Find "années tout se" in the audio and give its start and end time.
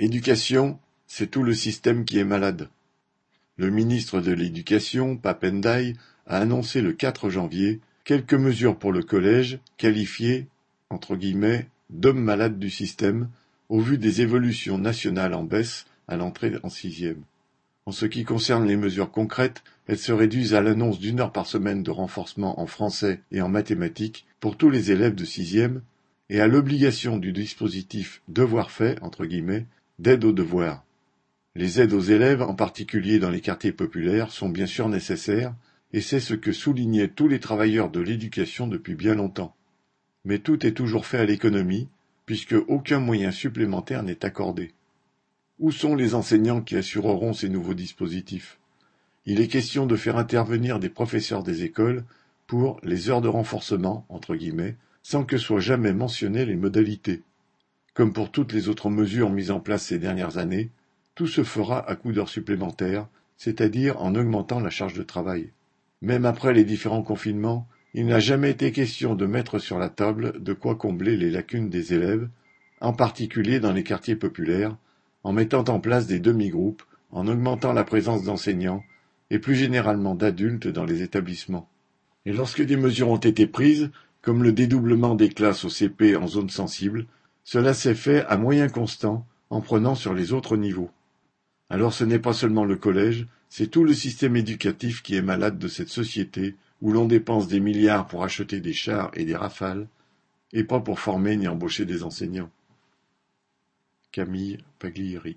60.36-61.44